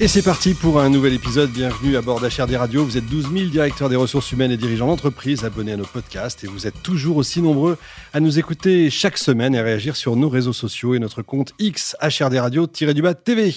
Et 0.00 0.08
c'est 0.08 0.22
parti 0.22 0.54
pour 0.54 0.80
un 0.80 0.90
nouvel 0.90 1.14
épisode. 1.14 1.52
Bienvenue 1.52 1.96
à 1.96 2.02
bord 2.02 2.20
d'HRD 2.20 2.56
Radio. 2.56 2.84
Vous 2.84 2.98
êtes 2.98 3.06
12 3.06 3.30
000 3.32 3.50
directeurs 3.50 3.88
des 3.88 3.94
ressources 3.94 4.32
humaines 4.32 4.50
et 4.50 4.56
dirigeants 4.56 4.88
d'entreprise 4.88 5.44
abonnés 5.44 5.74
à 5.74 5.76
nos 5.76 5.84
podcasts 5.84 6.42
et 6.42 6.48
vous 6.48 6.66
êtes 6.66 6.82
toujours 6.82 7.16
aussi 7.16 7.40
nombreux 7.40 7.78
à 8.12 8.18
nous 8.18 8.40
écouter 8.40 8.90
chaque 8.90 9.16
semaine 9.16 9.54
et 9.54 9.60
à 9.60 9.62
réagir 9.62 9.94
sur 9.94 10.16
nos 10.16 10.28
réseaux 10.28 10.52
sociaux 10.52 10.96
et 10.96 10.98
notre 10.98 11.22
compte 11.22 11.52
X 11.60 11.96
HRD 12.02 12.38
Radio-du-bas 12.38 13.14
TV. 13.14 13.54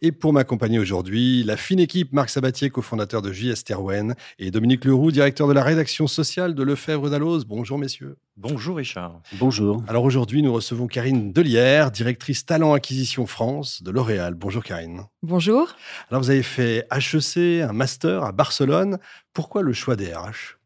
Et 0.00 0.12
pour 0.12 0.32
m'accompagner 0.32 0.78
aujourd'hui, 0.78 1.42
la 1.42 1.56
fine 1.56 1.80
équipe 1.80 2.12
Marc 2.12 2.30
Sabatier, 2.30 2.70
cofondateur 2.70 3.20
de 3.20 3.32
JS 3.32 3.64
Terwen 3.64 4.14
et 4.38 4.52
Dominique 4.52 4.84
Leroux, 4.84 5.10
directeur 5.10 5.48
de 5.48 5.54
la 5.54 5.64
rédaction 5.64 6.06
sociale 6.06 6.54
de 6.54 6.62
Lefebvre 6.62 7.10
d'Alloz. 7.10 7.46
Bonjour 7.46 7.78
messieurs. 7.78 8.16
Bonjour 8.36 8.76
Richard. 8.76 9.20
Bonjour. 9.38 9.82
Alors 9.86 10.04
aujourd'hui, 10.04 10.42
nous 10.42 10.52
recevons 10.52 10.86
Karine 10.86 11.32
Delière, 11.32 11.90
directrice 11.90 12.46
talent 12.46 12.72
acquisition 12.72 13.26
France 13.26 13.82
de 13.82 13.90
L'Oréal. 13.90 14.34
Bonjour 14.34 14.64
Karine. 14.64 15.02
Bonjour. 15.22 15.74
Alors 16.10 16.22
vous 16.22 16.30
avez 16.30 16.42
fait 16.42 16.86
HEC, 16.90 17.62
un 17.62 17.72
master 17.72 18.24
à 18.24 18.32
Barcelone. 18.32 18.98
Pourquoi 19.34 19.62
le 19.62 19.72
choix 19.72 19.96
des 19.96 20.14
RH 20.14 20.56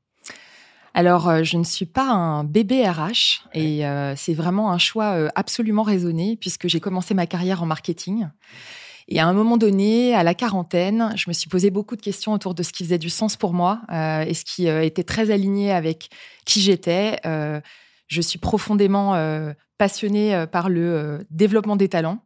alors, 0.96 1.28
euh, 1.28 1.42
je 1.42 1.56
ne 1.56 1.64
suis 1.64 1.86
pas 1.86 2.08
un 2.08 2.44
bébé 2.44 2.88
RH 2.88 3.48
et 3.52 3.84
euh, 3.84 4.14
c'est 4.16 4.32
vraiment 4.32 4.70
un 4.70 4.78
choix 4.78 5.16
euh, 5.16 5.28
absolument 5.34 5.82
raisonné 5.82 6.36
puisque 6.36 6.68
j'ai 6.68 6.78
commencé 6.78 7.14
ma 7.14 7.26
carrière 7.26 7.64
en 7.64 7.66
marketing. 7.66 8.28
Et 9.08 9.20
à 9.20 9.26
un 9.26 9.32
moment 9.32 9.56
donné, 9.56 10.14
à 10.14 10.22
la 10.22 10.34
quarantaine, 10.34 11.12
je 11.16 11.24
me 11.28 11.32
suis 11.32 11.48
posé 11.48 11.70
beaucoup 11.70 11.96
de 11.96 12.00
questions 12.00 12.32
autour 12.32 12.54
de 12.54 12.62
ce 12.62 12.72
qui 12.72 12.84
faisait 12.84 12.98
du 12.98 13.10
sens 13.10 13.36
pour 13.36 13.52
moi 13.52 13.82
euh, 13.92 14.22
et 14.22 14.34
ce 14.34 14.44
qui 14.44 14.68
euh, 14.68 14.82
était 14.82 15.04
très 15.04 15.30
aligné 15.30 15.72
avec 15.72 16.08
qui 16.44 16.60
j'étais. 16.60 17.18
Euh, 17.26 17.60
je 18.06 18.20
suis 18.20 18.38
profondément 18.38 19.14
passionnée 19.78 20.44
par 20.52 20.68
le 20.68 21.26
développement 21.30 21.74
des 21.74 21.88
talents. 21.88 22.18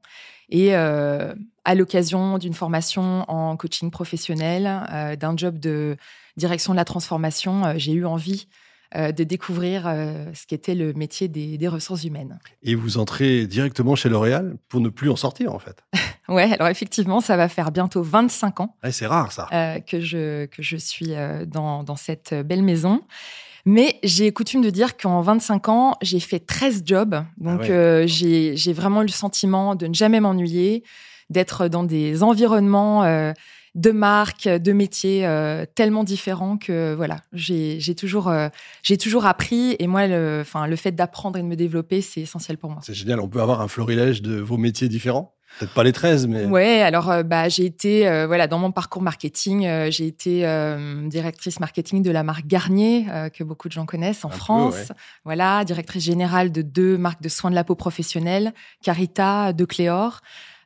Et 0.50 0.74
euh, 0.74 1.34
à 1.64 1.74
l'occasion 1.76 2.36
d'une 2.36 2.52
formation 2.52 3.24
en 3.30 3.56
coaching 3.56 3.90
professionnel, 3.90 5.16
d'un 5.18 5.36
job 5.36 5.58
de 5.60 5.96
direction 6.36 6.72
de 6.72 6.76
la 6.76 6.84
transformation, 6.84 7.74
j'ai 7.76 7.92
eu 7.92 8.04
envie 8.04 8.48
de 8.94 9.22
découvrir 9.22 9.84
ce 9.84 10.46
qu'était 10.46 10.74
le 10.74 10.92
métier 10.94 11.28
des, 11.28 11.56
des, 11.56 11.68
ressources 11.68 12.02
humaines. 12.02 12.40
Et 12.64 12.74
vous 12.74 12.98
entrez 12.98 13.46
directement 13.46 13.94
chez 13.94 14.08
L'Oréal 14.08 14.56
pour 14.68 14.80
ne 14.80 14.88
plus 14.88 15.10
en 15.10 15.16
sortir, 15.16 15.54
en 15.54 15.60
fait. 15.60 15.84
ouais, 16.28 16.52
alors 16.54 16.68
effectivement, 16.68 17.20
ça 17.20 17.36
va 17.36 17.48
faire 17.48 17.70
bientôt 17.70 18.02
25 18.02 18.60
ans. 18.60 18.76
Ouais, 18.82 18.92
c'est 18.92 19.06
rare, 19.06 19.32
ça. 19.32 19.48
Euh, 19.52 19.80
que, 19.80 20.00
je, 20.00 20.46
que 20.46 20.62
je 20.62 20.76
suis 20.76 21.14
euh, 21.14 21.44
dans, 21.44 21.82
dans 21.82 21.96
cette 21.96 22.34
belle 22.34 22.62
maison. 22.62 23.02
Mais 23.64 23.98
j'ai 24.02 24.32
coutume 24.32 24.62
de 24.62 24.70
dire 24.70 24.96
qu'en 24.96 25.20
25 25.20 25.68
ans, 25.68 25.94
j'ai 26.00 26.20
fait 26.20 26.38
13 26.40 26.82
jobs. 26.86 27.22
Donc, 27.36 27.60
ah 27.64 27.64
ouais. 27.64 27.70
euh, 27.70 28.04
j'ai 28.06 28.72
vraiment 28.72 29.02
eu 29.02 29.06
le 29.06 29.10
sentiment 29.10 29.74
de 29.74 29.86
ne 29.86 29.94
jamais 29.94 30.20
m'ennuyer, 30.20 30.84
d'être 31.28 31.68
dans 31.68 31.84
des 31.84 32.22
environnements 32.22 33.04
euh, 33.04 33.32
de 33.74 33.90
marques, 33.90 34.48
de 34.48 34.72
métiers 34.72 35.26
euh, 35.26 35.66
tellement 35.74 36.02
différents 36.02 36.56
que 36.56 36.94
voilà, 36.94 37.18
j'ai 37.32 37.94
toujours, 37.94 38.28
euh, 38.28 38.48
j'ai 38.82 38.96
toujours 38.96 39.26
appris. 39.26 39.76
Et 39.78 39.86
moi, 39.86 40.06
le, 40.06 40.44
le 40.66 40.76
fait 40.76 40.92
d'apprendre 40.92 41.38
et 41.38 41.42
de 41.42 41.46
me 41.46 41.56
développer, 41.56 42.00
c'est 42.00 42.22
essentiel 42.22 42.58
pour 42.58 42.70
moi. 42.70 42.80
C'est 42.82 42.94
génial. 42.94 43.20
On 43.20 43.28
peut 43.28 43.40
avoir 43.40 43.60
un 43.60 43.68
florilège 43.68 44.22
de 44.22 44.40
vos 44.40 44.56
métiers 44.56 44.88
différents? 44.88 45.34
Peut-être 45.58 45.74
pas 45.74 45.82
les 45.82 45.92
13, 45.92 46.27
mais. 46.27 46.44
Ouais, 46.44 46.82
alors 46.82 47.10
euh, 47.10 47.22
bah, 47.22 47.48
j'ai 47.48 47.64
été, 47.64 48.06
euh, 48.06 48.27
voilà, 48.27 48.46
dans 48.46 48.58
mon 48.58 48.70
parcours 48.70 49.02
marketing, 49.02 49.66
euh, 49.66 49.91
j'ai 49.91 50.06
été 50.06 50.41
directrice 51.06 51.60
marketing 51.60 52.02
de 52.02 52.10
la 52.10 52.22
marque 52.22 52.46
Garnier, 52.46 53.06
que 53.34 53.42
beaucoup 53.44 53.69
de 53.69 53.72
gens 53.72 53.86
connaissent 53.86 54.24
en 54.24 54.28
Un 54.28 54.32
France. 54.32 54.75
Peu, 54.75 54.81
ouais. 54.81 54.98
Voilà, 55.25 55.64
directrice 55.64 56.04
générale 56.04 56.53
de 56.53 56.62
deux 56.62 56.97
marques 56.97 57.22
de 57.22 57.28
soins 57.28 57.50
de 57.50 57.54
la 57.54 57.64
peau 57.64 57.75
professionnelle, 57.75 58.53
Carita, 58.82 59.53
De 59.53 59.64
Cléor. 59.64 60.20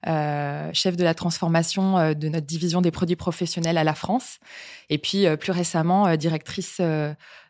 Euh, 0.09 0.71
chef 0.73 0.97
de 0.97 1.05
la 1.05 1.15
transformation 1.15 1.97
euh, 1.97 2.15
de 2.15 2.29
notre 2.29 2.47
division 2.47 2.81
des 2.81 2.91
produits 2.91 3.15
professionnels 3.15 3.79
à 3.79 3.85
la 3.85 3.95
France. 3.95 4.39
Et 4.91 4.99
puis, 4.99 5.27
euh, 5.27 5.37
plus 5.37 5.53
récemment, 5.53 6.17
directrice 6.17 6.81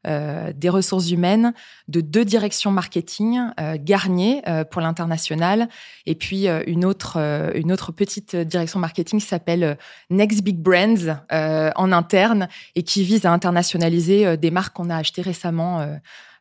des 0.05 0.69
ressources 0.69 1.11
humaines 1.11 1.55
de 1.89 2.01
deux 2.01 2.25
directions 2.25 2.73
marketing, 2.73 3.41
Garnier 3.77 4.43
pour 4.71 4.81
l'international, 4.81 5.69
et 6.07 6.17
puis 6.17 6.49
une, 6.49 6.85
autre, 6.85 7.19
une 7.55 7.71
autre 7.71 7.93
petite 7.93 8.35
direction 8.35 8.81
marketing 8.81 9.21
qui 9.21 9.27
s'appelle 9.27 9.79
Next 10.11 10.43
Big 10.43 10.57
Brands 10.59 11.21
en 11.31 11.93
interne 11.93 12.49
et 12.75 12.83
qui 12.83 13.05
vise 13.05 13.27
à 13.27 13.33
internationaliser 13.33 14.37
des 14.37 14.51
marques 14.51 14.75
qu'on 14.75 14.91
a 14.91 14.97
achetées 14.97 15.23
récemment 15.23 15.87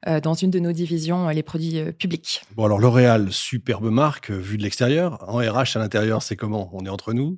dans 0.06 0.34
une 0.34 0.50
de 0.50 0.60
nos 0.60 0.72
divisions, 0.72 1.30
euh, 1.30 1.34
les 1.34 1.44
produits 1.44 1.80
euh, 1.80 1.92
publics. 1.92 2.42
Bon, 2.56 2.66
alors 2.66 2.80
L'Oréal, 2.80 3.32
superbe 3.32 3.90
marque, 3.90 4.32
vue 4.32 4.58
de 4.58 4.64
l'extérieur. 4.64 5.24
En 5.28 5.38
RH, 5.38 5.76
à 5.76 5.80
l'intérieur, 5.80 6.24
c'est 6.24 6.36
comment? 6.36 6.70
On 6.74 6.86
est 6.86 6.90
entre 6.90 7.14
nous? 7.14 7.38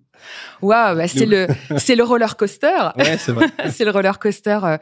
Waouh, 0.62 0.96
bah 0.96 1.07
c'est 1.07 1.25
le, 1.25 1.47
c'est 1.78 1.96
le 1.96 2.03
roller 2.03 2.38
coaster. 2.38 2.91
Ouais, 2.97 3.18
c'est 3.18 3.31
vrai. 3.31 3.47
c'est 3.69 3.85
le 3.85 3.91
roller 3.91 4.18
coaster 4.19 4.59
euh, 4.63 4.78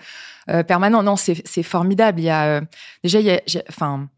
euh, 0.49 0.63
permanent. 0.63 1.01
Non, 1.03 1.15
c'est, 1.15 1.41
c'est 1.45 1.63
formidable. 1.63 2.19
Il 2.19 2.25
y 2.25 2.29
a, 2.29 2.45
euh, 2.45 2.61
déjà, 3.03 3.19
il 3.19 3.25
y 3.25 3.31
a, 3.31 3.41
enfin, 3.69 4.09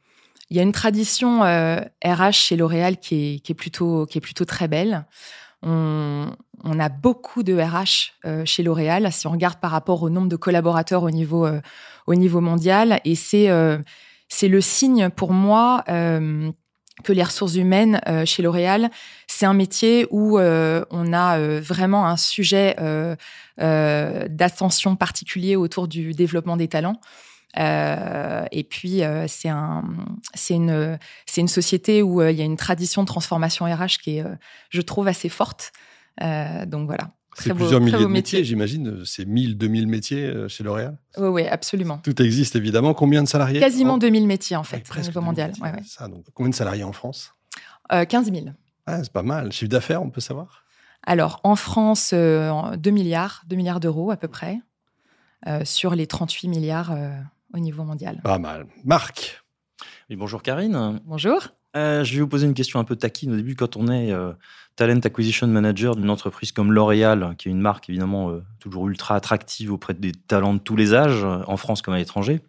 il 0.49 0.57
y 0.57 0.59
a 0.59 0.63
une 0.63 0.71
tradition 0.71 1.41
RH 1.41 2.33
chez 2.33 2.55
L'Oréal 2.57 2.97
qui 2.97 3.35
est, 3.35 3.39
qui 3.39 3.53
est 3.53 3.55
plutôt, 3.55 4.05
qui 4.05 4.17
est 4.17 4.21
plutôt 4.21 4.45
très 4.45 4.67
belle. 4.67 5.05
On, 5.65 6.29
on, 6.65 6.79
a 6.79 6.89
beaucoup 6.89 7.41
de 7.41 7.57
RH 7.57 8.11
euh, 8.25 8.43
chez 8.45 8.63
L'Oréal, 8.63 9.09
si 9.13 9.27
on 9.27 9.31
regarde 9.31 9.59
par 9.61 9.71
rapport 9.71 10.03
au 10.03 10.09
nombre 10.09 10.27
de 10.27 10.35
collaborateurs 10.35 11.03
au 11.03 11.09
niveau, 11.09 11.45
euh, 11.45 11.61
au 12.07 12.15
niveau 12.15 12.41
mondial. 12.41 12.99
Et 13.05 13.15
c'est 13.15 13.49
euh, 13.49 13.77
c'est 14.29 14.47
le 14.47 14.61
signe 14.61 15.09
pour 15.09 15.33
moi 15.33 15.83
que 15.87 17.11
les 17.11 17.23
ressources 17.23 17.55
humaines 17.55 18.01
chez 18.25 18.41
L'Oréal, 18.41 18.89
c'est 19.27 19.45
un 19.45 19.53
métier 19.53 20.07
où 20.09 20.39
on 20.39 21.13
a 21.13 21.59
vraiment 21.59 22.07
un 22.07 22.17
sujet 22.17 22.75
d'attention 23.57 24.95
particulier 24.95 25.55
autour 25.55 25.87
du 25.87 26.13
développement 26.13 26.57
des 26.57 26.67
talents. 26.67 26.99
Euh, 27.59 28.45
et 28.51 28.63
puis 28.63 29.03
euh, 29.03 29.25
c'est 29.27 29.49
un, 29.49 29.83
une, 30.49 30.97
c'est 31.25 31.41
une 31.41 31.47
société 31.47 32.01
où 32.01 32.19
euh, 32.21 32.31
il 32.31 32.37
y 32.37 32.41
a 32.41 32.45
une 32.45 32.57
tradition 32.57 33.03
de 33.03 33.07
transformation 33.07 33.65
RH 33.65 33.99
qui 34.01 34.17
est, 34.17 34.23
je 34.69 34.81
trouve, 34.81 35.07
assez 35.07 35.29
forte. 35.29 35.71
donc 36.19 36.87
voilà. 36.87 37.11
C'est 37.35 37.53
plusieurs 37.53 37.81
milliers 37.81 37.97
de 37.99 38.05
métiers, 38.05 38.43
j'imagine. 38.43 39.03
C'est 39.05 39.25
1000, 39.25 39.57
2000 39.57 39.87
métiers 39.87 40.33
chez 40.47 40.63
L'Oréal 40.63 40.97
Oui, 41.17 41.27
oui, 41.27 41.47
absolument. 41.47 41.97
Tout 41.99 42.21
existe 42.21 42.55
évidemment. 42.55 42.93
Combien 42.93 43.23
de 43.23 43.27
salariés 43.27 43.59
Quasiment 43.59 43.93
en... 43.93 43.97
2000 43.97 44.27
métiers 44.27 44.55
en 44.55 44.63
fait, 44.63 44.87
ouais, 44.89 44.99
au 44.99 45.01
niveau 45.01 45.21
mondial. 45.21 45.53
Ouais, 45.61 45.71
ouais. 45.71 45.83
Ça, 45.85 46.07
donc, 46.07 46.25
combien 46.33 46.49
de 46.49 46.55
salariés 46.55 46.83
en 46.83 46.93
France? 46.93 47.33
Euh, 47.91 48.05
15 48.05 48.31
000. 48.31 48.45
Ah, 48.85 49.03
c'est 49.03 49.11
pas 49.11 49.23
mal. 49.23 49.51
Chiffre 49.51 49.69
d'affaires, 49.69 50.01
on 50.01 50.09
peut 50.09 50.21
savoir? 50.21 50.63
Alors, 51.05 51.39
en 51.43 51.55
France, 51.55 52.11
euh, 52.13 52.75
2 52.77 52.91
milliards, 52.91 53.43
2 53.47 53.55
milliards 53.55 53.79
d'euros 53.79 54.11
à 54.11 54.17
peu 54.17 54.27
près, 54.27 54.59
euh, 55.47 55.65
sur 55.65 55.95
les 55.95 56.07
38 56.07 56.47
milliards 56.47 56.95
au 57.53 57.59
niveau 57.59 57.83
mondial. 57.83 58.19
Pas 58.23 58.39
mal. 58.39 58.65
Marc 58.83 59.43
oui, 60.09 60.15
Bonjour 60.15 60.41
Karine. 60.41 60.99
Bonjour. 61.05 61.47
Euh, 61.75 62.03
je 62.03 62.15
vais 62.15 62.21
vous 62.21 62.27
poser 62.27 62.45
une 62.45 62.53
question 62.53 62.79
un 62.79 62.83
peu 62.83 62.95
taquine. 62.95 63.33
Au 63.33 63.35
début, 63.35 63.55
quand 63.55 63.77
on 63.77 63.87
est 63.87 64.11
euh, 64.11 64.33
Talent 64.75 64.99
Acquisition 65.03 65.47
Manager 65.47 65.95
d'une 65.95 66.09
entreprise 66.09 66.51
comme 66.51 66.71
L'Oréal, 66.71 67.35
qui 67.37 67.47
est 67.47 67.51
une 67.51 67.61
marque 67.61 67.89
évidemment 67.89 68.31
euh, 68.31 68.43
toujours 68.59 68.87
ultra 68.87 69.15
attractive 69.15 69.71
auprès 69.71 69.93
des 69.93 70.11
talents 70.11 70.53
de 70.53 70.59
tous 70.59 70.75
les 70.75 70.93
âges, 70.93 71.23
en 71.23 71.57
France 71.57 71.81
comme 71.81 71.93
à 71.93 71.97
l'étranger, 71.97 72.41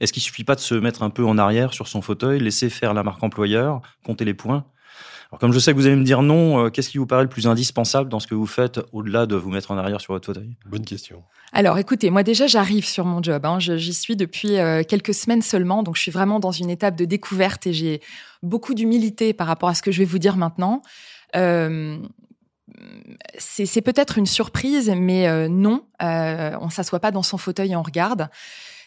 est-ce 0.00 0.12
qu'il 0.12 0.22
suffit 0.22 0.44
pas 0.44 0.54
de 0.54 0.60
se 0.60 0.74
mettre 0.74 1.02
un 1.02 1.10
peu 1.10 1.24
en 1.24 1.38
arrière 1.38 1.72
sur 1.72 1.88
son 1.88 2.02
fauteuil, 2.02 2.40
laisser 2.40 2.70
faire 2.70 2.94
la 2.94 3.02
marque 3.02 3.22
employeur, 3.22 3.80
compter 4.04 4.24
les 4.24 4.34
points? 4.34 4.64
Alors, 5.30 5.40
comme 5.40 5.52
je 5.52 5.58
sais 5.58 5.72
que 5.72 5.76
vous 5.76 5.86
allez 5.86 5.96
me 5.96 6.04
dire 6.04 6.22
non, 6.22 6.64
euh, 6.64 6.70
qu'est-ce 6.70 6.88
qui 6.88 6.96
vous 6.96 7.06
paraît 7.06 7.22
le 7.22 7.28
plus 7.28 7.46
indispensable 7.46 8.08
dans 8.08 8.18
ce 8.18 8.26
que 8.26 8.34
vous 8.34 8.46
faites 8.46 8.80
au-delà 8.92 9.26
de 9.26 9.36
vous 9.36 9.50
mettre 9.50 9.70
en 9.70 9.76
arrière 9.76 10.00
sur 10.00 10.14
votre 10.14 10.24
fauteuil? 10.24 10.56
Bonne 10.66 10.86
question. 10.86 11.22
Alors, 11.52 11.76
écoutez, 11.76 12.08
moi 12.08 12.22
déjà, 12.22 12.46
j'arrive 12.46 12.86
sur 12.86 13.04
mon 13.04 13.22
job. 13.22 13.44
Hein. 13.44 13.58
J'y 13.58 13.92
suis 13.92 14.16
depuis 14.16 14.56
euh, 14.56 14.82
quelques 14.88 15.12
semaines 15.12 15.42
seulement, 15.42 15.82
donc 15.82 15.96
je 15.96 16.02
suis 16.02 16.10
vraiment 16.10 16.40
dans 16.40 16.50
une 16.52 16.70
étape 16.70 16.96
de 16.96 17.04
découverte 17.04 17.66
et 17.66 17.74
j'ai 17.74 18.00
beaucoup 18.42 18.72
d'humilité 18.72 19.34
par 19.34 19.46
rapport 19.46 19.68
à 19.68 19.74
ce 19.74 19.82
que 19.82 19.92
je 19.92 19.98
vais 19.98 20.06
vous 20.06 20.18
dire 20.18 20.38
maintenant. 20.38 20.80
Euh, 21.36 21.98
c'est 23.38 23.82
peut-être 23.82 24.18
une 24.18 24.26
surprise, 24.26 24.92
mais 24.96 25.28
euh, 25.28 25.48
non, 25.48 25.84
euh, 26.02 26.56
on 26.60 26.70
s'assoit 26.70 27.00
pas 27.00 27.10
dans 27.10 27.22
son 27.22 27.38
fauteuil 27.38 27.72
et 27.72 27.76
on 27.76 27.82
regarde. 27.82 28.28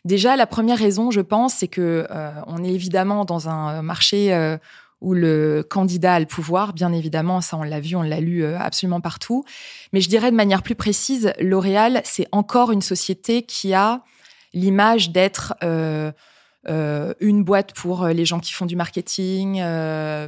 Déjà, 0.05 0.35
la 0.35 0.47
première 0.47 0.77
raison, 0.77 1.11
je 1.11 1.21
pense, 1.21 1.55
c'est 1.55 1.67
que 1.67 2.07
on 2.47 2.63
est 2.63 2.73
évidemment 2.73 3.23
dans 3.23 3.49
un 3.49 3.83
marché 3.83 4.57
où 4.99 5.13
le 5.13 5.63
candidat 5.67 6.15
a 6.15 6.19
le 6.19 6.25
pouvoir, 6.25 6.73
bien 6.73 6.91
évidemment, 6.91 7.39
ça 7.41 7.57
on 7.57 7.63
l'a 7.63 7.79
vu, 7.79 7.95
on 7.95 8.01
l'a 8.01 8.19
lu 8.19 8.43
absolument 8.43 8.99
partout. 8.99 9.43
Mais 9.93 10.01
je 10.01 10.09
dirais 10.09 10.31
de 10.31 10.35
manière 10.35 10.63
plus 10.63 10.73
précise, 10.73 11.33
L'Oréal, 11.39 12.01
c'est 12.03 12.27
encore 12.31 12.71
une 12.71 12.81
société 12.81 13.43
qui 13.43 13.75
a 13.75 14.01
l'image 14.53 15.11
d'être 15.11 15.55
euh, 15.63 16.11
euh, 16.69 17.13
une 17.19 17.43
boîte 17.43 17.73
pour 17.73 18.07
les 18.07 18.25
gens 18.25 18.39
qui 18.39 18.53
font 18.53 18.65
du 18.65 18.75
marketing, 18.75 19.61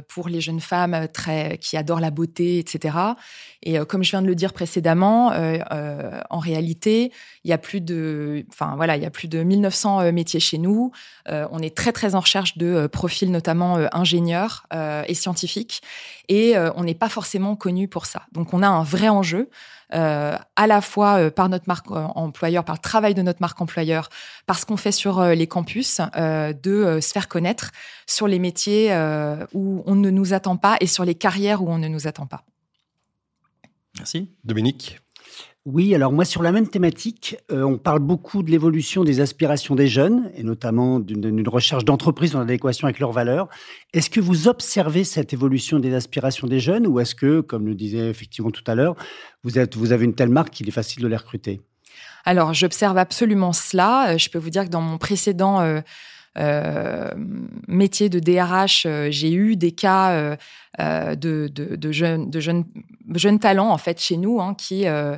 pour 0.08 0.28
les 0.28 0.40
jeunes 0.40 0.60
femmes 0.60 1.08
très 1.12 1.58
qui 1.58 1.76
adorent 1.76 2.00
la 2.00 2.10
beauté, 2.10 2.58
etc. 2.58 2.96
Et 3.62 3.78
comme 3.80 4.02
je 4.02 4.10
viens 4.10 4.22
de 4.22 4.26
le 4.26 4.34
dire 4.34 4.52
précédemment, 4.52 5.32
en 6.30 6.38
réalité, 6.38 7.12
il 7.44 7.50
y 7.50 7.52
a 7.52 7.58
plus 7.58 7.80
de, 7.80 8.44
enfin 8.48 8.74
voilà, 8.76 8.96
il 8.96 9.02
y 9.02 9.06
a 9.06 9.10
plus 9.10 9.28
de 9.28 9.42
1900 9.42 10.12
métiers 10.12 10.40
chez 10.40 10.58
nous. 10.58 10.92
on 11.28 11.58
est 11.60 11.76
très 11.76 11.92
très 11.92 12.14
en 12.14 12.20
recherche 12.20 12.58
de 12.58 12.86
profils, 12.86 13.30
notamment 13.30 13.78
ingénieurs 13.92 14.66
et 15.06 15.14
scientifiques, 15.14 15.82
et 16.28 16.54
on 16.76 16.84
n'est 16.84 16.94
pas 16.94 17.08
forcément 17.08 17.56
connu 17.56 17.88
pour 17.88 18.06
ça. 18.06 18.22
Donc 18.32 18.54
on 18.54 18.62
a 18.62 18.68
un 18.68 18.82
vrai 18.82 19.08
enjeu. 19.08 19.48
Euh, 19.92 20.36
à 20.56 20.66
la 20.66 20.80
fois 20.80 21.18
euh, 21.18 21.30
par 21.30 21.48
notre 21.48 21.68
marque 21.68 21.90
euh, 21.90 22.06
employeur, 22.14 22.64
par 22.64 22.76
le 22.76 22.80
travail 22.80 23.14
de 23.14 23.22
notre 23.22 23.40
marque 23.40 23.60
employeur, 23.60 24.08
par 24.46 24.58
ce 24.58 24.66
qu'on 24.66 24.76
fait 24.76 24.92
sur 24.92 25.22
les 25.24 25.46
campus, 25.46 26.00
de 26.16 26.98
se 27.00 27.12
faire 27.12 27.28
connaître 27.28 27.70
sur 28.06 28.28
les 28.28 28.38
métiers 28.38 28.92
où 29.52 29.82
on 29.86 29.94
ne 29.94 30.10
nous 30.10 30.32
attend 30.32 30.56
pas 30.56 30.76
et 30.80 30.86
sur 30.86 31.04
les 31.04 31.14
carrières 31.14 31.62
où 31.62 31.70
on 31.70 31.78
ne 31.78 31.88
nous 31.88 32.06
attend 32.06 32.26
pas. 32.26 32.42
Merci. 33.96 34.30
Dominique 34.44 35.00
oui, 35.66 35.94
alors 35.94 36.12
moi 36.12 36.26
sur 36.26 36.42
la 36.42 36.52
même 36.52 36.68
thématique, 36.68 37.38
euh, 37.50 37.62
on 37.62 37.78
parle 37.78 38.00
beaucoup 38.00 38.42
de 38.42 38.50
l'évolution 38.50 39.02
des 39.02 39.20
aspirations 39.20 39.74
des 39.74 39.88
jeunes 39.88 40.30
et 40.34 40.42
notamment 40.42 41.00
d'une 41.00 41.48
recherche 41.48 41.86
d'entreprise 41.86 42.36
en 42.36 42.40
adéquation 42.40 42.86
avec 42.86 42.98
leurs 42.98 43.12
valeurs. 43.12 43.48
Est-ce 43.94 44.10
que 44.10 44.20
vous 44.20 44.46
observez 44.46 45.04
cette 45.04 45.32
évolution 45.32 45.78
des 45.78 45.94
aspirations 45.94 46.46
des 46.46 46.60
jeunes 46.60 46.86
ou 46.86 47.00
est-ce 47.00 47.14
que, 47.14 47.40
comme 47.40 47.66
le 47.66 47.74
disait 47.74 48.10
effectivement 48.10 48.50
tout 48.50 48.64
à 48.66 48.74
l'heure, 48.74 48.94
vous, 49.42 49.56
avez 49.92 50.04
une 50.04 50.14
telle 50.14 50.28
marque 50.28 50.50
qu'il 50.50 50.68
est 50.68 50.72
facile 50.72 51.02
de 51.02 51.08
les 51.08 51.16
recruter? 51.16 51.62
Alors 52.26 52.52
j'observe 52.52 52.98
absolument 52.98 53.54
cela. 53.54 54.10
Euh, 54.10 54.18
je 54.18 54.28
peux 54.28 54.38
vous 54.38 54.50
dire 54.50 54.64
que 54.64 54.70
dans 54.70 54.82
mon 54.82 54.98
précédent 54.98 55.60
euh, 55.60 55.80
métier 57.68 58.08
de 58.08 58.18
DRH, 58.18 58.86
euh, 58.86 59.08
j'ai 59.10 59.32
eu 59.32 59.56
des 59.56 59.72
cas 59.72 60.12
euh, 60.12 60.36
euh, 60.80 61.14
de, 61.14 61.48
de, 61.52 61.76
de, 61.76 61.92
jeunes, 61.92 62.30
de 62.30 63.38
talents 63.38 63.70
en 63.70 63.78
fait 63.78 64.00
chez 64.00 64.16
nous 64.16 64.40
hein, 64.40 64.54
qui, 64.54 64.86
euh, 64.86 65.16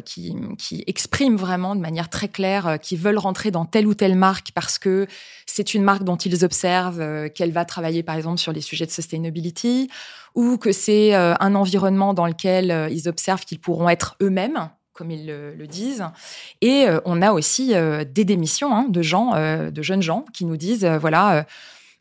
qui, 0.00 0.34
qui 0.58 0.82
expriment 0.86 1.36
vraiment 1.36 1.76
de 1.76 1.80
manière 1.80 2.08
très 2.08 2.28
claire 2.28 2.78
qui 2.80 2.96
veulent 2.96 3.18
rentrer 3.18 3.50
dans 3.50 3.64
telle 3.64 3.86
ou 3.86 3.94
telle 3.94 4.16
marque 4.16 4.50
parce 4.52 4.78
que 4.78 5.06
c'est 5.46 5.74
une 5.74 5.84
marque 5.84 6.02
dont 6.02 6.16
ils 6.16 6.44
observent 6.44 7.30
qu'elle 7.30 7.52
va 7.52 7.64
travailler 7.64 8.02
par 8.02 8.16
exemple 8.16 8.38
sur 8.38 8.52
les 8.52 8.60
sujets 8.60 8.86
de 8.86 8.90
sustainability 8.90 9.88
ou 10.34 10.56
que 10.56 10.72
c'est 10.72 11.14
un 11.14 11.54
environnement 11.54 12.12
dans 12.12 12.26
lequel 12.26 12.88
ils 12.90 13.08
observent 13.08 13.44
qu'ils 13.44 13.60
pourront 13.60 13.88
être 13.88 14.16
eux-mêmes 14.20 14.70
comme 14.94 15.10
ils 15.10 15.26
le, 15.26 15.66
disent. 15.66 16.04
Et 16.60 16.86
euh, 16.86 17.00
on 17.04 17.20
a 17.20 17.32
aussi 17.32 17.74
euh, 17.74 18.04
des 18.04 18.24
démissions 18.24 18.74
hein, 18.74 18.86
de 18.88 19.02
gens, 19.02 19.34
euh, 19.34 19.70
de 19.70 19.82
jeunes 19.82 20.02
gens, 20.02 20.24
qui 20.32 20.44
nous 20.44 20.56
disent 20.56 20.86
voilà. 21.00 21.46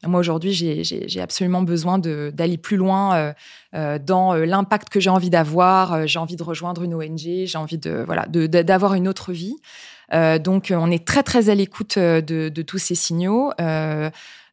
moi 0.06 0.20
aujourd'hui, 0.20 0.54
j'ai 0.54 1.22
absolument 1.22 1.64
besoin 1.64 1.98
d'aller 1.98 2.58
plus 2.58 2.78
loin 2.78 3.34
dans 3.74 4.36
l'impact 4.36 4.90
que 4.90 5.00
j'ai 5.00 5.10
envie 5.10 5.30
d'avoir. 5.30 6.08
j'ai 6.08 6.20
envie 6.20 6.36
de 6.36 6.44
rejoindre 6.44 6.84
une 6.84 6.94
ONG. 6.94 7.46
J'ai 7.46 7.58
envie 7.58 7.78
de 7.78 8.04
voilà 8.06 8.28
d'avoir 8.28 8.94
une 8.94 9.08
autre 9.08 9.34
vie. 9.34 9.56
Donc, 10.12 10.74
on 10.76 10.92
est 10.92 11.06
très 11.06 11.24
très 11.24 11.50
à 11.50 11.56
l'écoute 11.56 11.98
de, 11.98 12.50
de, 12.50 12.62
tous 12.62 12.78
ces 12.78 12.96
signaux. 12.96 13.52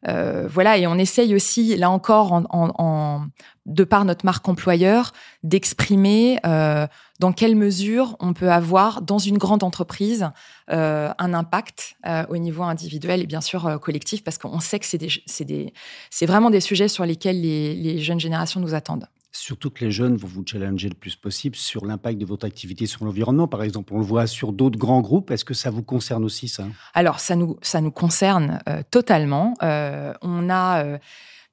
Euh, 0.07 0.47
voilà, 0.47 0.77
et 0.77 0.87
on 0.87 0.95
essaye 0.95 1.35
aussi, 1.35 1.75
là 1.77 1.89
encore, 1.89 2.33
en, 2.33 2.45
en, 2.49 3.27
de 3.65 3.83
par 3.83 4.05
notre 4.05 4.25
marque 4.25 4.47
employeur, 4.47 5.13
d'exprimer 5.43 6.39
euh, 6.45 6.87
dans 7.19 7.31
quelle 7.31 7.55
mesure 7.55 8.15
on 8.19 8.33
peut 8.33 8.51
avoir 8.51 9.01
dans 9.03 9.19
une 9.19 9.37
grande 9.37 9.63
entreprise 9.63 10.29
euh, 10.71 11.11
un 11.19 11.33
impact 11.33 11.95
euh, 12.07 12.25
au 12.29 12.37
niveau 12.37 12.63
individuel 12.63 13.21
et 13.21 13.27
bien 13.27 13.41
sûr 13.41 13.67
euh, 13.67 13.77
collectif, 13.77 14.23
parce 14.23 14.37
qu'on 14.37 14.59
sait 14.59 14.79
que 14.79 14.85
c'est 14.87 16.25
vraiment 16.25 16.49
des 16.49 16.61
sujets 16.61 16.87
sur 16.87 17.05
lesquels 17.05 17.39
les, 17.39 17.75
les 17.75 17.99
jeunes 17.99 18.19
générations 18.19 18.59
nous 18.59 18.73
attendent. 18.73 19.07
Surtout 19.33 19.69
que 19.69 19.85
les 19.85 19.91
jeunes 19.91 20.17
vont 20.17 20.27
vous 20.27 20.43
challenger 20.45 20.89
le 20.89 20.95
plus 20.95 21.15
possible 21.15 21.55
sur 21.55 21.85
l'impact 21.85 22.19
de 22.19 22.25
votre 22.25 22.45
activité 22.45 22.85
sur 22.85 23.05
l'environnement. 23.05 23.47
Par 23.47 23.63
exemple, 23.63 23.93
on 23.93 23.99
le 23.99 24.03
voit 24.03 24.27
sur 24.27 24.51
d'autres 24.51 24.77
grands 24.77 24.99
groupes. 24.99 25.31
Est-ce 25.31 25.45
que 25.45 25.53
ça 25.53 25.69
vous 25.69 25.83
concerne 25.83 26.25
aussi, 26.25 26.49
ça? 26.49 26.65
Alors, 26.93 27.21
ça 27.21 27.37
nous, 27.37 27.57
ça 27.61 27.79
nous 27.79 27.91
concerne 27.91 28.59
euh, 28.67 28.83
totalement. 28.91 29.53
Euh, 29.63 30.13
on 30.21 30.49
a 30.49 30.83
euh, 30.83 30.97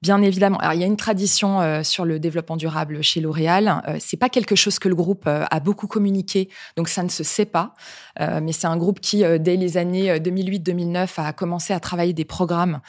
Bien 0.01 0.23
évidemment, 0.23 0.61
il 0.73 0.79
y 0.79 0.85
a 0.85 0.87
une 0.87 0.97
tradition 0.97 1.61
euh, 1.61 1.83
sur 1.83 2.05
le 2.05 2.21
développement 2.21 2.57
durable 2.57 3.03
chez 3.03 3.21
L'Oréal. 3.21 3.83
Euh, 3.89 3.97
c'est 3.99 4.17
pas 4.17 4.29
quelque 4.29 4.55
chose 4.55 4.79
que 4.79 4.89
le 4.89 4.95
groupe 4.95 5.25
euh, 5.27 5.45
a 5.51 5.59
beaucoup 5.59 5.89
communiqué, 5.89 6.49
donc 6.77 6.89
ça 6.89 7.03
ne 7.03 7.09
se 7.09 7.25
sait 7.25 7.47
pas. 7.47 7.75
Euh, 8.21 8.39
mais 8.41 8.53
c'est 8.53 8.69
un 8.69 8.77
groupe 8.77 9.01
qui, 9.01 9.25
dès 9.41 9.57
les 9.57 9.77
années 9.77 10.21
2008-2009, 10.21 11.21
a 11.21 11.33
commencé 11.33 11.73
à 11.73 11.81
travailler 11.81 12.13
des 12.13 12.25
programmes 12.25 12.81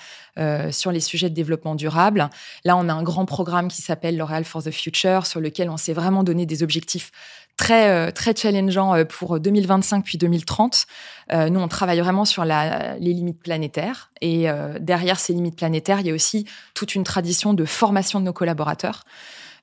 sur 0.72 0.94
les 0.94 1.02
sujets 1.02 1.30
de 1.30 1.36
développement 1.36 1.76
durable. 1.76 2.30
Là, 2.64 2.78
on 2.78 2.88
a 2.88 2.94
un 2.94 3.04
grand 3.04 3.26
programme 3.26 3.68
qui 3.68 3.82
s'appelle 3.82 4.16
L'Oréal 4.16 4.46
for 4.46 4.64
the 4.64 4.72
Future, 4.72 5.26
sur 5.26 5.42
lequel 5.42 5.70
on 5.70 5.76
s'est 5.76 5.92
vraiment 5.92 6.24
donné 6.24 6.46
des 6.46 6.64
objectifs 6.64 7.12
très 7.60 7.90
euh, 7.90 8.10
très 8.10 8.34
challengeant 8.34 8.96
euh, 8.96 9.04
pour 9.04 9.40
2025 9.40 10.04
puis 10.04 10.18
2030. 10.18 10.86
Euh, 11.34 11.50
nous, 11.50 11.60
on 11.60 11.68
travaille 11.68 12.00
vraiment 12.00 12.24
sur 12.24 12.46
la, 12.46 12.96
les 12.98 13.14
limites 13.14 13.44
planétaires 13.44 14.10
et 14.22 14.48
derrière 14.80 15.20
ces 15.20 15.34
limites 15.34 15.56
planétaires, 15.56 16.00
il 16.00 16.08
y 16.08 16.10
a 16.10 16.14
aussi 16.14 16.46
toute 16.74 16.96
une 16.96 17.04
tradition 17.04 17.54
de 17.54 17.66
formation 17.66 18.20
de 18.20 18.26
nos 18.26 18.34
collaborateurs. 18.34 19.04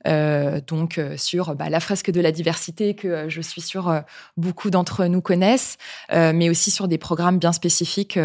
Euh, 0.07 0.61
donc 0.65 1.01
sur 1.17 1.57
bah, 1.57 1.69
la 1.69 1.81
fresque 1.81 2.13
de 2.13 2.21
la 2.21 2.31
diversité 2.31 2.95
que 2.95 3.29
je 3.29 3.41
suis 3.41 3.61
sûre 3.61 4.03
beaucoup 4.37 4.71
d'entre 4.71 5.07
nous 5.07 5.21
connaissent, 5.21 5.79
euh, 6.13 6.33
mais 6.33 6.49
aussi 6.49 6.71
sur 6.71 6.87
des 6.87 6.99
programmes 6.99 7.39
bien 7.39 7.53
spécifiques 7.53 8.19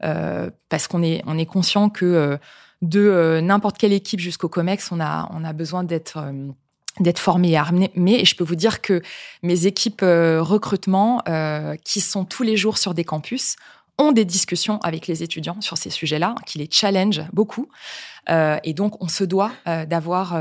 parce 0.00 0.88
qu'on 0.88 1.02
est 1.02 1.22
on 1.26 1.36
est 1.36 1.46
conscient 1.46 1.90
que 1.90 2.38
de 2.80 3.40
n'importe 3.42 3.76
quelle 3.76 3.92
équipe 3.92 4.20
jusqu'au 4.20 4.48
Comex, 4.48 4.90
on 4.92 5.00
a 5.00 5.28
on 5.34 5.44
a 5.44 5.52
besoin 5.52 5.84
d'être 5.84 6.18
d'être 7.00 7.18
formé 7.18 7.50
et 7.50 7.56
armé. 7.56 7.90
Mais 7.94 8.24
je 8.24 8.34
peux 8.36 8.44
vous 8.44 8.56
dire 8.56 8.80
que 8.80 9.02
mes 9.42 9.66
équipes 9.66 10.02
euh, 10.02 10.42
recrutement, 10.42 11.22
euh, 11.28 11.76
qui 11.84 12.00
sont 12.00 12.24
tous 12.24 12.42
les 12.42 12.56
jours 12.56 12.78
sur 12.78 12.94
des 12.94 13.04
campus, 13.04 13.56
ont 14.00 14.12
des 14.12 14.24
discussions 14.24 14.78
avec 14.82 15.08
les 15.08 15.24
étudiants 15.24 15.60
sur 15.60 15.76
ces 15.76 15.90
sujets-là, 15.90 16.36
qui 16.46 16.58
les 16.58 16.68
challenge 16.70 17.22
beaucoup. 17.32 17.68
Euh, 18.30 18.56
et 18.62 18.72
donc, 18.72 19.02
on 19.02 19.08
se 19.08 19.24
doit 19.24 19.50
d'avoir 19.66 20.38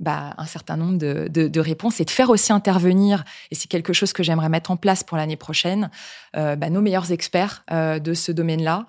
bah, 0.00 0.34
un 0.36 0.44
certain 0.44 0.76
nombre 0.76 0.98
de, 0.98 1.60
réponses 1.60 1.98
et 2.00 2.04
de 2.04 2.10
faire 2.10 2.28
aussi 2.28 2.52
intervenir, 2.52 3.24
et 3.50 3.54
c'est 3.54 3.68
quelque 3.68 3.94
chose 3.94 4.12
que 4.12 4.22
j'aimerais 4.22 4.50
mettre 4.50 4.70
en 4.70 4.76
place 4.76 5.02
pour 5.02 5.16
l'année 5.16 5.38
prochaine, 5.38 5.90
bah, 6.34 6.68
nos 6.68 6.82
meilleurs 6.82 7.10
experts 7.10 7.64
de 7.70 8.12
ce 8.12 8.32
domaine-là, 8.32 8.84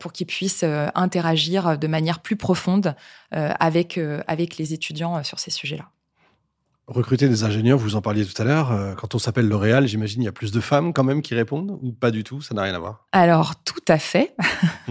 pour 0.00 0.14
qu'ils 0.14 0.28
puissent 0.28 0.64
interagir 0.94 1.76
de 1.76 1.86
manière 1.86 2.20
plus 2.20 2.36
profonde 2.36 2.94
avec, 3.32 4.00
avec 4.28 4.56
les 4.56 4.72
étudiants 4.72 5.22
sur 5.24 5.38
ces 5.38 5.50
sujets-là. 5.50 5.90
Recruter 6.88 7.28
des 7.28 7.44
ingénieurs, 7.44 7.78
vous 7.78 7.94
en 7.94 8.02
parliez 8.02 8.26
tout 8.26 8.42
à 8.42 8.44
l'heure. 8.44 8.72
Euh, 8.72 8.94
quand 8.94 9.14
on 9.14 9.18
s'appelle 9.18 9.46
L'Oréal, 9.46 9.86
j'imagine 9.86 10.20
il 10.20 10.24
y 10.24 10.28
a 10.28 10.32
plus 10.32 10.50
de 10.50 10.58
femmes 10.58 10.92
quand 10.92 11.04
même 11.04 11.22
qui 11.22 11.32
répondent 11.36 11.78
ou 11.80 11.92
pas 11.92 12.10
du 12.10 12.24
tout 12.24 12.40
Ça 12.40 12.54
n'a 12.54 12.62
rien 12.62 12.74
à 12.74 12.80
voir? 12.80 13.06
Alors 13.12 13.54
tout 13.64 13.84
à 13.86 13.98
fait, 13.98 14.34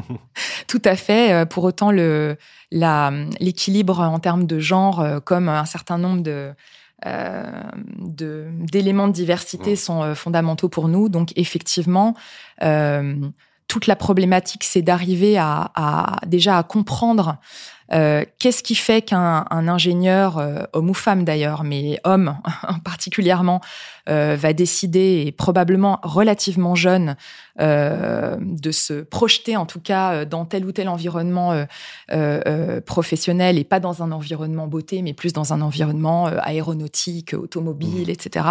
tout 0.67 0.81
à 0.85 0.95
fait. 0.95 1.33
Euh, 1.33 1.45
pour 1.45 1.65
autant, 1.65 1.91
le 1.91 2.37
l'équilibre 2.71 3.99
en 3.99 4.19
termes 4.19 4.47
de 4.47 4.59
genre, 4.59 5.01
euh, 5.01 5.19
comme 5.19 5.49
un 5.49 5.65
certain 5.65 5.97
nombre 5.97 6.23
de 6.23 6.53
d'éléments 7.97 9.07
de, 9.07 9.13
diversité 9.13 9.75
sont 9.75 10.13
fondamentaux 10.13 10.69
pour 10.69 10.87
nous. 10.87 11.09
Donc 11.09 11.33
effectivement, 11.35 12.13
toute 13.67 13.87
la 13.87 13.95
problématique, 13.95 14.63
c'est 14.63 14.83
d'arriver 14.83 15.35
à, 15.39 15.71
à, 15.73 16.17
déjà 16.27 16.59
à 16.59 16.63
comprendre 16.63 17.39
euh, 17.93 18.23
qu'est-ce 18.39 18.63
qui 18.63 18.75
fait 18.75 19.01
qu'un 19.01 19.45
ingénieur, 19.49 20.37
euh, 20.37 20.63
homme 20.73 20.89
ou 20.89 20.93
femme 20.93 21.25
d'ailleurs, 21.25 21.63
mais 21.63 21.99
homme 22.03 22.37
particulièrement, 22.85 23.61
euh, 24.09 24.35
va 24.39 24.53
décider, 24.53 25.23
et 25.25 25.31
probablement 25.31 25.99
relativement 26.03 26.75
jeune, 26.75 27.15
de 27.59 28.71
se 28.71 29.01
projeter 29.01 29.55
en 29.55 29.67
tout 29.67 29.81
cas 29.81 30.25
dans 30.25 30.45
tel 30.45 30.65
ou 30.65 30.71
tel 30.71 30.89
environnement 30.89 31.67
professionnel 32.87 33.59
et 33.59 33.63
pas 33.63 33.79
dans 33.79 34.01
un 34.01 34.11
environnement 34.11 34.65
beauté, 34.65 35.03
mais 35.03 35.13
plus 35.13 35.31
dans 35.31 35.53
un 35.53 35.61
environnement 35.61 36.25
aéronautique, 36.25 37.35
automobile, 37.35 38.07
mmh. 38.07 38.09
etc. 38.09 38.45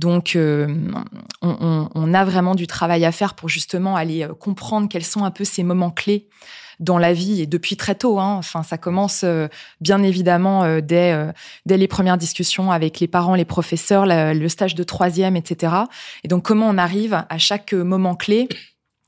Donc, 0.00 0.36
on, 0.36 1.88
on, 1.94 2.14
a 2.14 2.24
vraiment 2.24 2.56
du 2.56 2.66
travail 2.66 3.04
à 3.04 3.12
faire 3.12 3.34
pour 3.34 3.48
justement 3.48 3.94
aller 3.94 4.26
comprendre 4.40 4.88
quels 4.88 5.04
sont 5.04 5.22
un 5.24 5.30
peu 5.30 5.44
ces 5.44 5.62
moments 5.62 5.92
clés 5.92 6.26
dans 6.80 6.98
la 6.98 7.12
vie 7.12 7.42
et 7.42 7.46
depuis 7.46 7.76
très 7.76 7.94
tôt. 7.94 8.18
Hein. 8.18 8.36
Enfin, 8.38 8.62
ça 8.62 8.78
commence 8.78 9.22
euh, 9.24 9.48
bien 9.80 10.02
évidemment 10.02 10.64
euh, 10.64 10.80
dès 10.80 11.12
euh, 11.12 11.32
dès 11.66 11.76
les 11.76 11.88
premières 11.88 12.18
discussions 12.18 12.70
avec 12.70 13.00
les 13.00 13.08
parents, 13.08 13.34
les 13.34 13.44
professeurs, 13.44 14.06
le 14.06 14.48
stage 14.48 14.74
de 14.74 14.82
troisième, 14.82 15.36
etc. 15.36 15.72
Et 16.24 16.28
donc 16.28 16.44
comment 16.44 16.68
on 16.68 16.78
arrive 16.78 17.24
à 17.28 17.38
chaque 17.38 17.72
moment 17.72 18.14
clé 18.14 18.48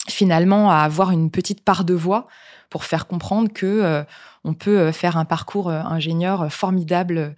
finalement 0.08 0.70
à 0.70 0.78
avoir 0.78 1.10
une 1.10 1.30
petite 1.30 1.62
part 1.62 1.84
de 1.84 1.94
voix 1.94 2.26
pour 2.70 2.84
faire 2.84 3.06
comprendre 3.06 3.52
que 3.52 4.04
on 4.46 4.54
peut 4.54 4.92
faire 4.92 5.16
un 5.16 5.24
parcours 5.24 5.70
ingénieur 5.70 6.50
formidable 6.52 7.34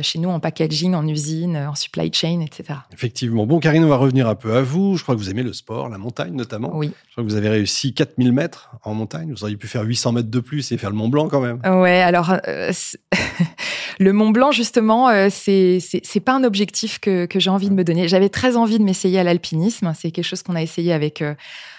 chez 0.00 0.18
nous 0.18 0.30
en 0.30 0.40
packaging, 0.40 0.94
en 0.94 1.06
usine, 1.06 1.56
en 1.56 1.74
supply 1.74 2.10
chain, 2.12 2.40
etc. 2.40 2.80
Effectivement. 2.92 3.46
Bon, 3.46 3.60
Karine, 3.60 3.84
on 3.84 3.88
va 3.88 3.96
revenir 3.98 4.26
un 4.28 4.34
peu 4.34 4.56
à 4.56 4.62
vous. 4.62 4.96
Je 4.96 5.02
crois 5.02 5.14
que 5.14 5.20
vous 5.20 5.28
aimez 5.30 5.42
le 5.42 5.52
sport, 5.52 5.90
la 5.90 5.98
montagne 5.98 6.34
notamment. 6.34 6.74
Oui. 6.74 6.90
Je 7.08 7.12
crois 7.12 7.22
que 7.22 7.28
vous 7.28 7.36
avez 7.36 7.50
réussi 7.50 7.92
4000 7.92 8.32
mètres 8.32 8.70
en 8.82 8.94
montagne. 8.94 9.30
Vous 9.30 9.44
auriez 9.44 9.56
pu 9.56 9.68
faire 9.68 9.82
800 9.82 10.12
mètres 10.12 10.30
de 10.30 10.40
plus 10.40 10.72
et 10.72 10.78
faire 10.78 10.90
le 10.90 10.96
Mont 10.96 11.08
Blanc 11.08 11.28
quand 11.28 11.40
même. 11.40 11.60
Ouais, 11.80 12.00
alors 12.00 12.32
le 13.98 14.12
Mont 14.14 14.30
Blanc, 14.30 14.50
justement, 14.50 15.10
c'est 15.28 15.80
c'est 15.80 16.20
pas 16.20 16.34
un 16.34 16.44
objectif 16.44 16.98
que, 16.98 17.26
que 17.26 17.38
j'ai 17.38 17.50
envie 17.50 17.68
de 17.68 17.74
me 17.74 17.84
donner. 17.84 18.08
J'avais 18.08 18.30
très 18.30 18.56
envie 18.56 18.78
de 18.78 18.84
m'essayer 18.84 19.18
à 19.18 19.24
l'alpinisme. 19.24 19.92
C'est 19.94 20.10
quelque 20.10 20.24
chose 20.24 20.42
qu'on 20.42 20.56
a 20.56 20.62
essayé 20.62 20.94
avec 20.94 21.22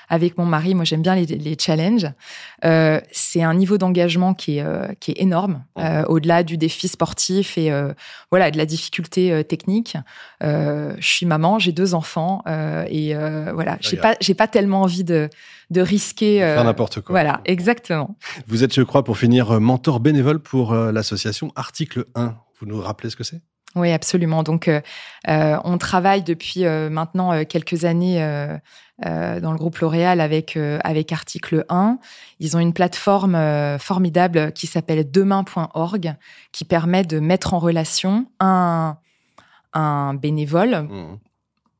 avec 0.09 0.37
mon 0.37 0.45
mari. 0.45 0.75
Moi, 0.75 0.83
j'aime 0.83 1.01
bien 1.01 1.15
les, 1.15 1.25
les 1.25 1.57
challenges. 1.59 2.07
Euh, 2.65 2.99
c'est 3.11 3.43
un 3.43 3.53
niveau 3.53 3.77
d'engagement 3.77 4.33
qui 4.33 4.57
est, 4.57 4.63
euh, 4.63 4.87
qui 4.99 5.11
est 5.11 5.21
énorme, 5.21 5.63
euh, 5.77 6.03
au-delà 6.05 6.43
du 6.43 6.57
défi 6.57 6.87
sportif 6.87 7.57
et 7.57 7.71
voilà 8.31 8.51
de 8.51 8.57
la 8.57 8.65
difficulté 8.65 9.43
technique. 9.43 9.95
je 10.41 10.95
suis 10.99 11.25
maman, 11.25 11.59
j'ai 11.59 11.71
deux 11.71 11.93
enfants 11.93 12.43
et 12.89 13.13
voilà, 13.53 13.77
j'ai 13.81 13.97
pas 13.97 14.15
j'ai 14.19 14.33
pas 14.33 14.47
tellement 14.47 14.81
envie 14.81 15.03
de 15.03 15.29
de 15.69 15.81
risquer. 15.81 16.39
Faire 16.39 16.63
n'importe 16.63 17.01
quoi. 17.01 17.13
Voilà, 17.13 17.41
exactement. 17.45 18.17
Vous 18.47 18.63
êtes, 18.63 18.73
je 18.73 18.81
crois, 18.81 19.03
pour 19.03 19.17
finir, 19.17 19.59
mentor 19.59 19.99
bénévole 19.99 20.39
pour 20.39 20.73
l'association 20.73 21.51
Article 21.55 22.05
1. 22.15 22.35
Vous 22.59 22.65
nous 22.65 22.81
rappelez 22.81 23.09
ce 23.09 23.15
que 23.15 23.23
c'est? 23.23 23.41
Oui, 23.75 23.91
absolument. 23.91 24.41
Donc, 24.43 24.67
euh, 24.67 24.81
on 25.63 25.77
travaille 25.77 26.23
depuis 26.23 26.65
euh, 26.65 26.89
maintenant 26.89 27.45
quelques 27.45 27.85
années 27.85 28.19
euh, 29.05 29.39
dans 29.39 29.51
le 29.51 29.57
groupe 29.57 29.77
L'Oréal 29.79 30.21
avec 30.21 30.57
avec 30.83 31.11
Article 31.11 31.65
1. 31.69 31.99
Ils 32.39 32.57
ont 32.57 32.59
une 32.59 32.73
plateforme 32.73 33.37
formidable 33.79 34.51
qui 34.53 34.67
s'appelle 34.67 35.09
demain.org 35.09 36.15
qui 36.51 36.65
permet 36.65 37.03
de 37.03 37.19
mettre 37.19 37.53
en 37.53 37.59
relation 37.59 38.27
un 38.39 38.97
un 39.73 40.15
bénévole, 40.15 40.87
mmh. 40.89 41.19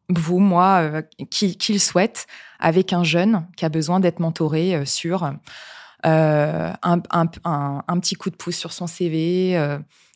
vous, 0.09 0.37
moi, 0.37 1.01
qui, 1.31 1.57
qui 1.57 1.73
le 1.73 1.79
souhaite, 1.79 2.27
avec 2.59 2.93
un 2.93 3.03
jeune 3.03 3.47
qui 3.57 3.65
a 3.65 3.69
besoin 3.69 3.99
d'être 3.99 4.19
mentoré 4.19 4.85
sur 4.85 5.23
un, 5.23 5.39
un, 6.03 7.01
un, 7.09 7.83
un, 7.87 7.99
petit 7.99 8.13
coup 8.13 8.29
de 8.29 8.35
pouce 8.35 8.55
sur 8.55 8.71
son 8.71 8.85
CV 8.85 9.57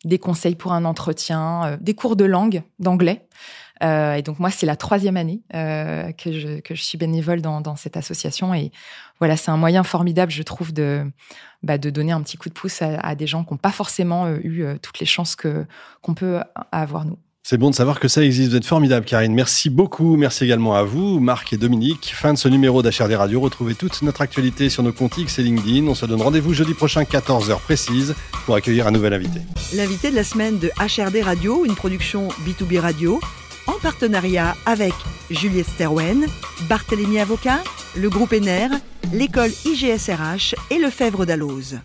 des 0.04 0.18
conseils 0.18 0.54
pour 0.54 0.72
un 0.72 0.84
entretien, 0.84 1.64
euh, 1.64 1.76
des 1.80 1.94
cours 1.94 2.16
de 2.16 2.24
langue, 2.24 2.62
d'anglais. 2.78 3.26
Euh, 3.82 4.14
et 4.14 4.22
donc 4.22 4.38
moi, 4.38 4.50
c'est 4.50 4.66
la 4.66 4.76
troisième 4.76 5.16
année 5.16 5.42
euh, 5.54 6.12
que, 6.12 6.32
je, 6.32 6.60
que 6.60 6.74
je 6.74 6.82
suis 6.82 6.98
bénévole 6.98 7.42
dans, 7.42 7.60
dans 7.60 7.76
cette 7.76 7.96
association. 7.96 8.54
Et 8.54 8.70
voilà, 9.18 9.36
c'est 9.36 9.50
un 9.50 9.56
moyen 9.56 9.82
formidable, 9.82 10.30
je 10.30 10.42
trouve, 10.42 10.72
de, 10.72 11.04
bah, 11.62 11.78
de 11.78 11.90
donner 11.90 12.12
un 12.12 12.22
petit 12.22 12.36
coup 12.36 12.48
de 12.48 12.54
pouce 12.54 12.82
à, 12.82 13.00
à 13.00 13.14
des 13.14 13.26
gens 13.26 13.44
qui 13.44 13.52
n'ont 13.52 13.58
pas 13.58 13.72
forcément 13.72 14.28
eu 14.28 14.64
toutes 14.80 15.00
les 15.00 15.06
chances 15.06 15.36
que 15.36 15.66
qu'on 16.02 16.14
peut 16.14 16.40
avoir 16.70 17.04
nous. 17.04 17.18
C'est 17.46 17.58
bon 17.58 17.68
de 17.68 17.74
savoir 17.74 18.00
que 18.00 18.08
ça 18.08 18.24
existe. 18.24 18.52
Vous 18.52 18.56
êtes 18.56 18.64
formidable, 18.64 19.04
Karine. 19.04 19.34
Merci 19.34 19.68
beaucoup. 19.68 20.16
Merci 20.16 20.44
également 20.44 20.74
à 20.76 20.82
vous, 20.82 21.20
Marc 21.20 21.52
et 21.52 21.58
Dominique. 21.58 22.14
Fin 22.16 22.32
de 22.32 22.38
ce 22.38 22.48
numéro 22.48 22.82
d'HRD 22.82 23.12
Radio. 23.12 23.38
Retrouvez 23.38 23.74
toute 23.74 24.00
notre 24.00 24.22
actualité 24.22 24.70
sur 24.70 24.82
nos 24.82 24.94
comptes 24.94 25.18
X 25.18 25.38
et 25.38 25.42
LinkedIn. 25.42 25.86
On 25.86 25.94
se 25.94 26.06
donne 26.06 26.22
rendez-vous 26.22 26.54
jeudi 26.54 26.72
prochain, 26.72 27.02
14h 27.02 27.60
précise, 27.60 28.14
pour 28.46 28.54
accueillir 28.54 28.86
un 28.86 28.92
nouvel 28.92 29.12
invité. 29.12 29.40
L'invité 29.74 30.10
de 30.10 30.16
la 30.16 30.24
semaine 30.24 30.58
de 30.58 30.70
HRD 30.78 31.22
Radio, 31.22 31.66
une 31.66 31.74
production 31.74 32.28
B2B 32.46 32.80
Radio, 32.80 33.20
partenariat 33.84 34.56
avec 34.64 34.94
Juliette 35.28 35.68
Sterwen, 35.68 36.26
Barthélémy 36.70 37.18
Avocat, 37.18 37.62
le 37.94 38.08
groupe 38.08 38.32
ENER, 38.32 38.68
l'école 39.12 39.50
IGSRH 39.66 40.54
et 40.70 40.78
le 40.78 40.88
Fèvre 40.88 41.26
d'Alloz. 41.26 41.76